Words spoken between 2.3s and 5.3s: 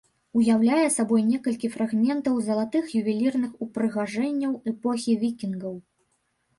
залатых ювелірных упрыгажэнняў эпохі